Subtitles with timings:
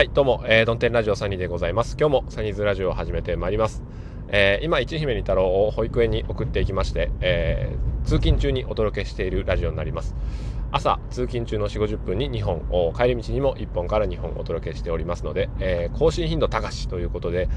[0.00, 1.94] はい、どうも、えー、ドンテンラジオサニーでございます。
[2.00, 3.82] 今日もサニーズラジオを始めてまいります。
[4.28, 10.16] えー、今、一姫に太郎を保育園に送っていきまして、えー、通勤中にお届けしているラジオになります。
[10.72, 17.50] 朝、通勤中の4、50分に2本、帰り道にも1本から2本お届けしておりますので、えー、更新頻度高しということで、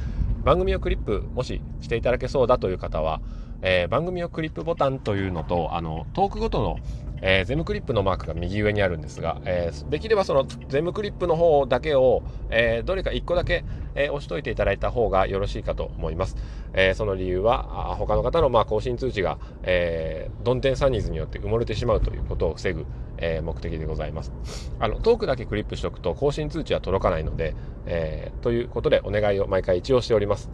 [0.44, 3.21] 番組をクリップ、もししていただけそうだという方は、
[3.64, 6.77] えー、番組をクリップボタンというのと、あの、トークごとの
[7.25, 13.63] えー、ゼムクリップのマークが右上にあるんですが、えー、できればそのゼムクリップの方だけを、えー、どれか1個だけ、
[13.95, 16.35] え押しといていただいた方がよろしいかと思います。
[16.73, 22.85] えその理由は、他の方のまあ更新通知が、えー、ドンテンサニーズによって埋もれてしまうということを防ぐ、
[23.20, 24.34] え目的でございます。
[24.80, 30.49] あの、トークだけクリップしておくと更新通知は届かないので、えということでお願いを毎回一応しております。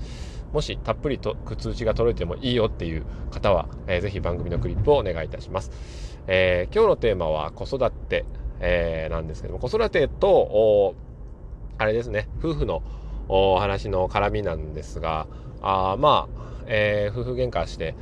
[0.51, 5.71] もしたっぷりと通知が届いてもいいよっていう方は、えー、ぜひ番組のクリップをお願いいたします。
[6.27, 8.25] えー、今日のテーマは子育て、
[8.59, 10.95] えー、なんですけども、子育てと、
[11.77, 12.83] あれですね、夫婦の
[13.27, 15.27] お話の絡みなんですが、
[15.61, 17.95] あまあ、えー、夫婦喧嘩して、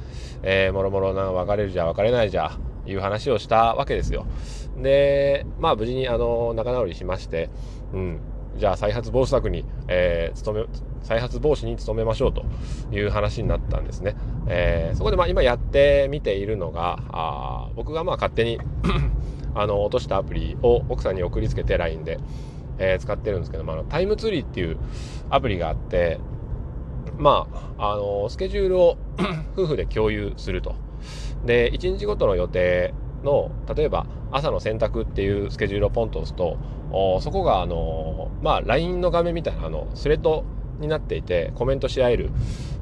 [0.44, 4.26] えー、もろもろな別れるじゃ別れないじゃいう話をしたわけですよ。
[4.78, 7.50] で、まあ無事にあの仲直りしまして、
[7.94, 8.20] うん、
[8.58, 10.66] じゃあ再発防止策に、えー、努め
[11.04, 12.46] 再発防止に努めましょうと
[12.92, 14.16] いう話になったんですね。
[14.48, 18.60] えー、そこでまあ今やってみているのがあ僕がまあ勝手に
[19.56, 22.20] あの落としたアプリを奥さんに送りつけて LINE で、
[22.78, 24.78] えー、使ってるんですけどもあのタイムツリーっていう
[25.30, 26.20] アプリがあって
[27.18, 27.48] ま
[27.78, 28.98] ああのスケジュールを
[29.56, 30.76] 夫婦で共有すると。
[31.46, 36.58] で1日ごとの予定の例えば朝の洗濯っていうスケジュールをポンと押すと
[37.22, 40.46] そこがあのまあ LINE の画面みたいなあのスレッド
[40.80, 42.32] になっていてコメントし合える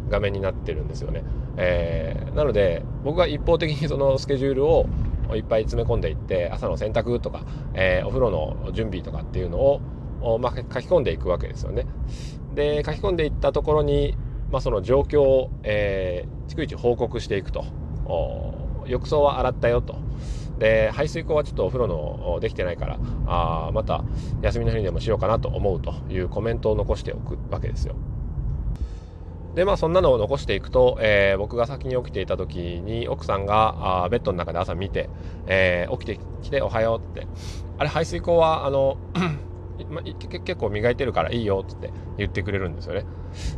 [0.10, 1.24] 画面になってるんですよね、
[1.58, 4.86] えー、なので僕が一方的に そのスケジュールを
[5.34, 7.42] いっぱい詰め込んでいって朝の洗濯とか、
[7.74, 11.88] えー、お風呂の準備とかっていうのを、まあ、書き込んでいくわけですよね。
[12.54, 14.16] で書き込んでいったところに、
[14.52, 17.66] まあ、その状況を、えー、逐一報告していくと。
[18.88, 19.98] 浴槽は洗ったよと。
[20.60, 24.04] で排水口はちょっとお風呂のできてないからあまた
[24.42, 27.96] 休みの日にでもしようかなと思うというコメントを残しておくわけですよ。
[29.56, 35.10] でまあそんなのを残していくと、えー、僕が先に起きていた時に奥さんがあベッドの中で朝見て、
[35.48, 37.28] えー、起きてきておはようって。
[37.78, 38.98] あれ排水口はあの
[39.90, 43.06] ま、結構磨いてるからいいよって言ってくれるんですよね。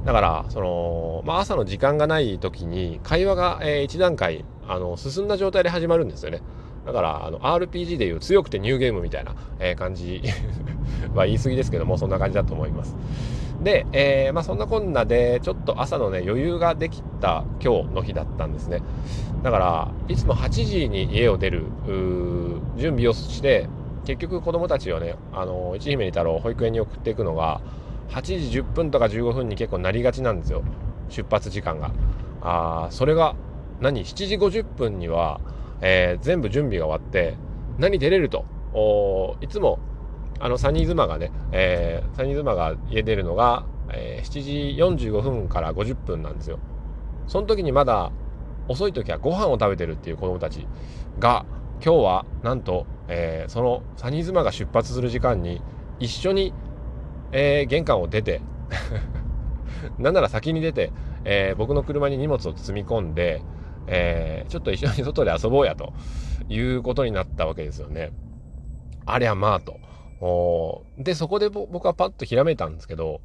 [0.03, 6.41] だからその、まあ、朝の時間がない時に会話が、えー、一段階あの進んだ状態で始まるんですよね。
[6.87, 10.21] だからあの RPG でいう強くてニューゲームみたいな、え、感じ
[11.13, 12.95] は言い過ぎですけどもそんな感じだと思います。
[13.61, 18.81] で、えー、まあ、そんなこんなでちょっと朝のね余裕ができた今日の日だったんですね。
[19.43, 21.65] だからいつも8時に家を出る
[22.77, 23.67] 準備をして
[24.05, 27.59] 結局子供たちをねあの一姫に太郎保育園に送っていくのが
[28.09, 30.63] 8時10分とか15分に結構なりがちなんですよ。
[31.09, 31.91] 出発時間が。
[32.41, 33.35] あそれが
[33.81, 35.41] 何？7時50分には
[35.81, 37.35] えー、全部準備が終わって
[37.77, 38.45] 何出れると？
[39.41, 39.79] いつも
[40.39, 46.59] あのサニー妻がね、えー、サニー妻が家出るのが、えー、7時45分から50分なんですよ。
[47.27, 48.11] その時にまだ
[48.67, 50.67] 遅い時はご飯を食べてるっていう子供たち
[51.19, 51.45] が
[51.83, 55.61] 今日はなんと、えー、そのサニー妻が出発する時間に
[55.99, 56.53] 一緒に、
[57.31, 58.41] えー、玄関を出て
[59.97, 60.91] なんなら先に出て、
[61.23, 63.41] えー、僕の車に荷物を積み込んで、
[63.87, 65.93] えー、ちょっと一緒に外で遊ぼうやと
[66.49, 68.11] いうことになったわけですよね。
[69.05, 69.79] ありゃまあと。
[70.97, 73.21] で、そこで僕はパッとひらめいたんですけど、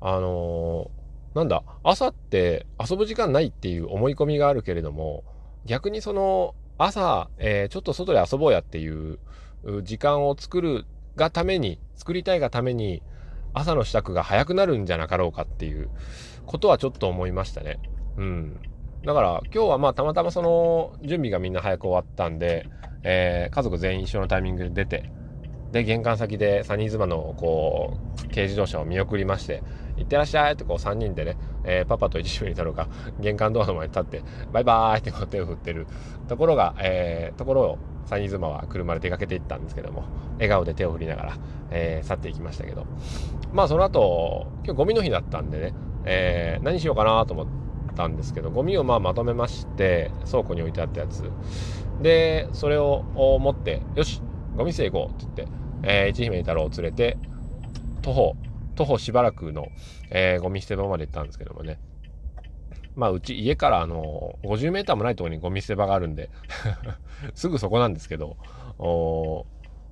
[0.00, 5.24] あのー、なんだ、朝って遊ぶ時間ないっていう思い込みがあるけれども、
[5.64, 9.18] 逆にその朝、えー、ちょっと外で遊ぼうやっていう
[9.82, 10.86] 時間を作る
[11.16, 13.02] がために、作りたいがために、
[13.52, 15.88] 朝の支度が早くなるんじゃなかろうかっていう
[16.44, 17.78] ことはちょっと思いましたね。
[18.16, 18.60] うん。
[19.04, 22.66] だから今日はまあたまたまその準備がみんな早く終わったんで、
[23.02, 25.10] えー、家族全員一緒のタイミングで出て、
[25.72, 29.62] で、玄関先でサニーズマのこう、軽自動車を見送りまして、
[29.96, 32.88] 行ってらっしゃいってこう3人でね、えー、パパと一緒にいたのが
[33.20, 34.22] 玄関ドアの前に立って、
[34.52, 35.86] バイバーイってこう手を振ってる。
[36.28, 40.04] ところが、えー、ところをサニーズマは車で出かけていったんですけども、
[40.34, 41.38] 笑顔で手を振りながら、
[41.70, 42.86] えー、去っていきましたけど、
[43.52, 45.74] まあその後、今日ゴミの日だったんでね、
[46.06, 47.63] えー、何しようかなと思って、
[47.94, 51.30] ったんですけどゴミをまあまとめまして倉庫に置いてあったやつ。
[52.02, 54.20] でそれを持ってよし
[54.56, 57.16] ゴミ捨て行こうって言って、えー、一姫太郎を連れて
[58.02, 58.36] 徒歩
[58.74, 59.68] 徒歩しばらくの、
[60.10, 61.78] えー、ゴミ捨て場まで行ったんですけどもね。
[62.96, 66.30] まあうち家からあの 50m もないところにゴミ捨て場があるんで
[67.34, 68.36] すぐそこなんですけど
[68.78, 69.46] お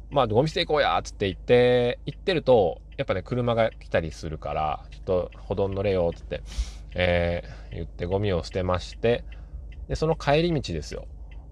[0.09, 6.43] まあゴミ捨て行こうやっつって行って行ってるとやっぱね、車が来たりするから、ちょっと歩道乗れよっ、つって、
[6.95, 9.25] えー、言ってゴミを捨てまして、
[9.89, 11.07] で、その帰り道ですよ。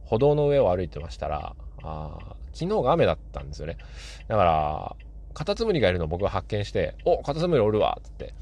[0.04, 2.18] 歩道の上を歩いてましたら、あ
[2.52, 3.78] 昨日が雨だったんですよね。
[4.28, 4.96] だから、
[5.34, 8.34] カタツムリがいるのを僕が発見して、おカタツムリおるわっつって。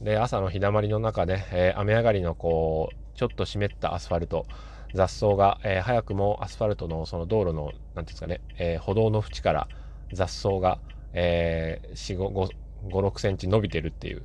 [0.00, 4.46] で、朝の日だまりの中で、えー、雨上がりのこう、ちょっと湿ったアスファルト、
[4.94, 9.68] 雑草が、えー、早くもアスファルトのその道路の、なんていうんですかね、えー、歩道の縁から
[10.12, 10.78] 雑草が、
[11.12, 12.48] えー、4、5、
[12.88, 14.24] 5、6センチ伸びてるっていう、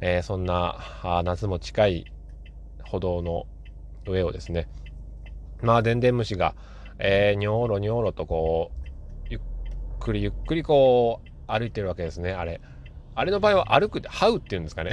[0.00, 2.12] えー、そんなあ夏も近い
[2.84, 3.46] 歩道の
[4.06, 4.68] 上をですね、
[5.62, 6.54] まあ、でんでん虫が、
[6.98, 9.40] えー、にょーろにょーろとこう、ゆっ
[9.98, 12.60] くりゆっくりこう、歩いてるわけですね、あれ。
[13.14, 14.92] あれの場合は歩くって、這うっていうんですかね。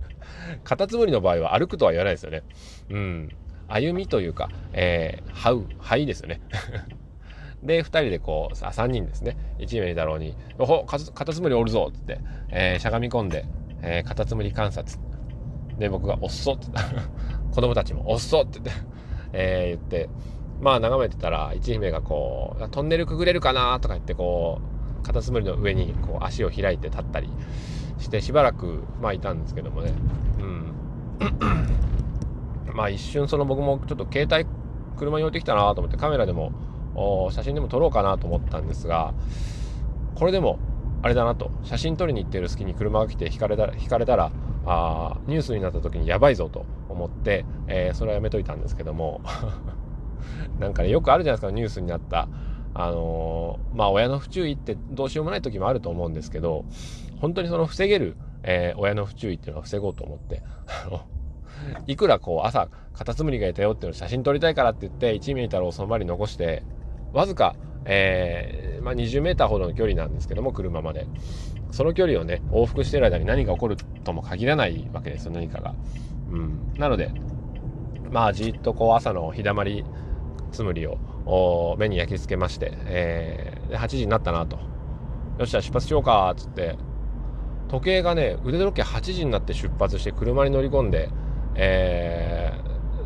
[0.64, 2.42] カタツムリの場合は歩くとは言わないですよね。
[2.88, 3.28] うん。
[3.68, 6.40] 歩みというか、えー、這う、這いですよね。
[7.62, 9.36] で、2人でこう、さ、3人ですね。
[9.58, 13.44] 1名太郎に、おほ、カタツムリおるぞってって、えー、しゃがみ込んで、
[13.82, 14.98] えー、カタツムリ観察。
[15.78, 16.66] で、僕がおっそって。
[17.52, 18.82] 子供たちもおっそって言って、
[19.32, 20.08] え、言って、
[20.60, 24.70] まあ眺めてたら、一姫がこう、トンネルくぐれるかなとか言って、こう、
[25.02, 27.28] カタツムリの上にこう足を開いて立ったり
[27.98, 29.92] してしばらくまあいたんですけどもね。
[30.38, 30.72] うん。
[32.74, 34.48] まあ一瞬その僕もちょっと携帯
[34.96, 36.52] 車に置いてきたなと思ってカメラでも
[37.30, 39.14] 写真でも撮ろうかなと思ったんですが
[40.14, 40.58] これでも
[41.02, 41.50] あれだなと。
[41.64, 44.32] 写真撮りに行ってる隙に車が来て引かれた引かれたら
[44.66, 49.20] あニュースになった時にやばいぞと思って、えー、それはやめといたんですけども。
[50.58, 52.28] なんかねよくあるじゃないですかニュースになった。
[52.72, 56.64] あのー、まあ親の不注意ってどうしようもない時もあると思うんですけど
[57.20, 60.42] 本当にその防げる、えー、親の不注意っていうのは防ごうと思って。
[61.86, 66.62] いくらこう朝カタツムリがいたよっていうのを写真撮りたいからって言って1ミリ太郎をその場に残して
[67.12, 67.54] わずか、
[67.84, 71.06] えー、まあ、20メーターほどの距離なんですけども車まで。
[71.70, 75.74] その距離をね往復してる間に何が起こるとも限らないわけですよ何かが。
[76.30, 77.10] うん、なので
[78.10, 79.84] まあじっとこう朝の日だまり
[80.52, 84.56] つむりを目に焼き付けまして、えー、8時になったなと。
[84.56, 86.76] よっしゃ出発しようかっつって
[87.68, 91.08] 時計がね腕時計8時になって出発して車に乗り込んで、
[91.54, 92.52] え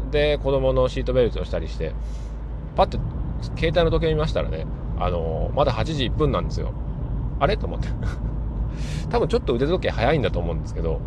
[0.09, 1.93] ー、で子供のシートベルトをしたりして
[2.75, 2.99] パッて
[3.57, 4.67] 携帯の時計見ましたらね
[4.99, 6.73] あの、まだ8時1分なんですよ。
[7.41, 7.57] あれ？
[7.57, 7.89] と思って。
[9.11, 11.01] 多分ちょっと腕時計早いんだと思うんですけど。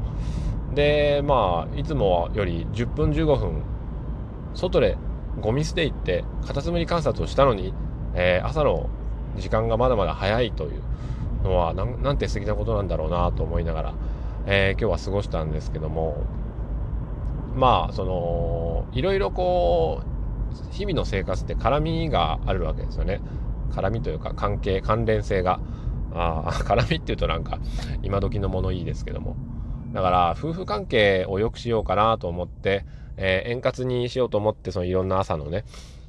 [0.74, 3.64] でまあいつもより10分15分
[4.54, 4.98] 外で
[5.42, 7.74] ゴミ捨て行ってカタツムリ観察をしたのに、
[8.14, 8.90] えー、朝の
[9.38, 10.82] 時間がまだまだ早いという
[11.44, 13.94] のはなんて素敵なことなんだろうなと思いながら、
[14.46, 16.18] えー、今日は過ごしたんですけども。
[17.58, 23.20] まあそのいろいろこう日々の生活って絡みがあるわけですよね。
[23.72, 25.60] 絡みというか関係関連性が。
[26.14, 27.60] あ 絡みっていうとなんか
[28.02, 29.36] 今時の物いいですけども。
[29.94, 32.86] だから夫婦関係を良くしようかなと思って、
[33.16, 35.64] えー、円滑にしようと思ってそのいろんな朝のね、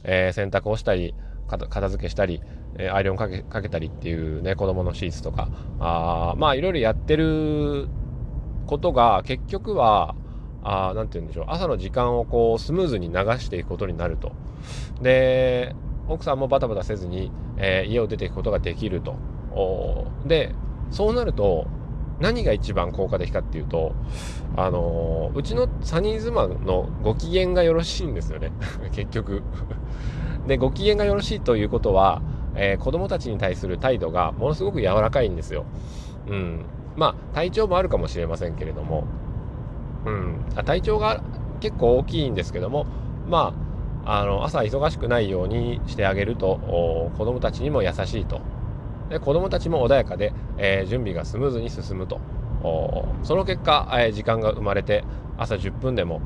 [0.05, 1.15] えー、洗濯をしたり
[1.47, 2.43] 片付けしたり、
[2.77, 5.49] えー、アイロンかけかけたりっていうね子供のシーツとか。
[5.81, 7.89] あまあいろいろやってる
[8.67, 10.15] ことが結局は
[10.63, 11.45] 何て言うんでしょう。
[11.49, 14.33] 朝の時間をこうスムーズに流していくことになると。
[15.01, 15.75] で
[16.09, 19.17] 奥さんもバタバタせずに、えー、家を出ていくことができると。
[20.27, 20.55] で
[20.91, 21.67] そうなると
[22.21, 23.95] 何が一番効果的かっていうと
[24.57, 28.51] あのー、うちのサニーズマンのご機嫌がよろしいんですよね。
[28.93, 29.43] 結局。
[30.47, 32.23] でご機嫌がよろしいということは、
[32.55, 35.65] えー、子供たちに対する態度がものすごく柔らかいんですよ。
[36.27, 36.65] うん、
[36.97, 39.05] まあ体調もあるかもしれませんけれども、
[40.07, 41.23] うん、体調が
[41.61, 42.87] 結構大きいんですけども
[43.29, 43.68] まあ
[44.11, 46.59] あの朝忙しくないようにしてあげると
[47.19, 48.41] 子供たちにも優しいと
[49.11, 52.19] で子供たちも穏やかで、えー、準備がスムーズに進むと
[53.23, 55.05] その結果、えー、時間が生まれて
[55.37, 56.21] 朝10分でも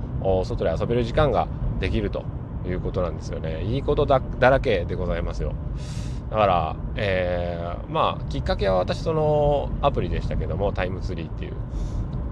[0.45, 1.49] 外で遊べる時間が
[1.81, 2.25] できると
[2.65, 3.65] いうことなんですよね。
[3.65, 5.53] いいことだらけでございますよ。
[6.31, 11.53] だから、えー、まあ、きっかけは私そのアプリでしたけども、タイムツリーっていう。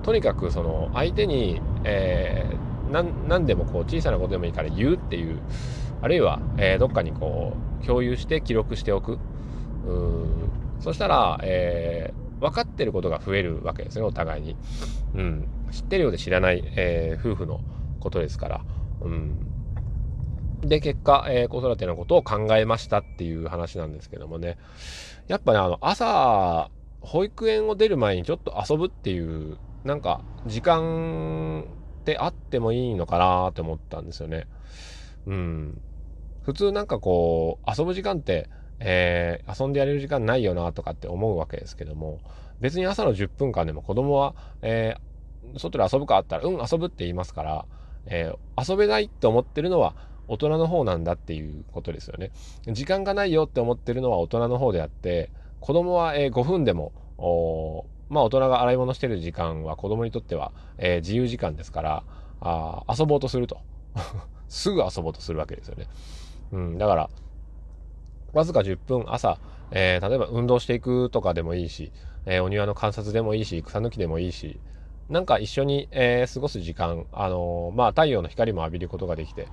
[0.02, 5.40] とにかくその相手に、えー、何でもこう小さなことでもいいから言うっていう、
[6.02, 9.18] あるいは、えー、どっかにこう共有して記録しておく。
[9.86, 14.56] うんそしたら、えー、分かってることが増えるわけですね、お互いに。
[15.14, 17.60] うん、知ってるようで知らない、えー、夫婦の
[18.00, 18.64] ことですから。
[19.02, 19.36] うん、
[20.62, 24.56] で、結果、えー、子育てのことを考えましたっていう話なんですけどもね。
[25.28, 26.70] やっぱね、あの、朝、
[27.02, 31.66] 保育園を出る前にちょっと遊ぶっていう、なんか、時間
[32.00, 34.46] ってあってもいいのかなって思ったんですよね。
[35.26, 35.80] うん。
[36.42, 38.48] 普通なんかこう、遊ぶ時間って、
[38.80, 42.20] えー、遊んでやれる時間ないよなとかって思うわけですけども、
[42.60, 47.66] 別に朝の10分間でも子供は、えー、外で遊ぶかあったら、うん、遊ぶって言いますから、
[48.06, 49.94] えー、遊べないって思ってるのは
[50.28, 52.30] 大人の方なんだっていうことですよね。
[52.72, 55.30] 時間がないよって思ってるのは大人の方であって、
[55.60, 56.92] 子供は、えー、5分でも、
[58.10, 62.02] まあ大人が洗い物してる時間は子供にとっては、えー、自由時間ですから、
[62.40, 63.58] あ遊ぼうとすると。
[64.48, 65.86] すぐ遊ぼうとするわけですよね。
[66.52, 67.10] うん、だから、
[68.32, 69.38] わずか10分朝、
[69.70, 71.92] えー、例えば運動していくとかでもいいし、
[72.26, 74.58] えー、お庭の観察でもいいし、草抜きでもいいし、
[75.08, 79.46] なんか一緒に、え、過ごす時間、あのまあ太陽の光も浴びることができて、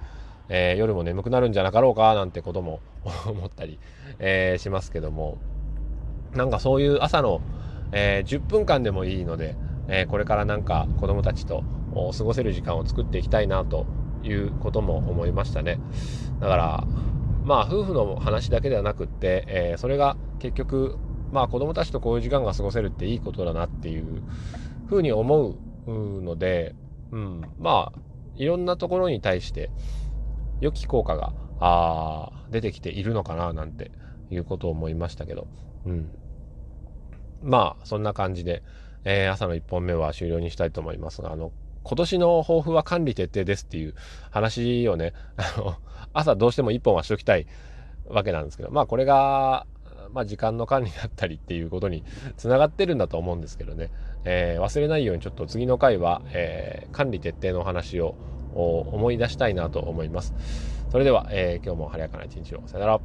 [0.49, 2.79] え夜も眠くなるんじゃなかろうかなんてことも
[3.27, 3.79] 思ったり、
[4.19, 5.37] えしますけども、
[6.33, 7.41] なんかそういう朝の、
[7.91, 9.55] え10分間でもいいので、
[9.87, 11.63] えこれからなんか子供たちと
[12.17, 13.85] 過ごせる時間を作っていきたいなと
[14.23, 15.79] いうことも思いましたね。
[16.39, 16.87] だから、
[17.45, 20.97] まあ夫婦の話だけではなくって、えー、それが結局、
[21.31, 24.23] まあ子供たちとこういう時間が過ごせるっていいことだなっていう
[24.87, 26.75] ふうに思うので、
[27.11, 27.99] うん、まあ
[28.35, 29.71] いろんなところに対して
[30.61, 33.91] 良き効果があ出てきているのかななんて
[34.29, 35.47] いうことを思いましたけど、
[35.85, 36.09] うん。
[37.41, 38.63] まあそんな感じで、
[39.03, 41.51] えー、朝の1本目は終了にしたいと思いますが、あの、
[41.83, 43.95] 今年の抱負は管理徹底ですっていう
[44.31, 45.75] 話をね、 あの、
[46.13, 47.47] 朝どうしても1本はしときたい
[48.07, 49.65] わけなんですけど、まあこれが、
[50.11, 52.03] まあ時間の管理だったりっていうことに
[52.37, 53.91] つながってるんだと思うんですけどね、
[54.25, 58.15] えー、忘れないようにちょっと次の回は、えー、管理徹底のお話を
[58.53, 60.33] 思い出したいなと思います。
[60.89, 62.63] それでは、えー、今日も晴れやかな一日を。
[62.65, 62.99] さよなら。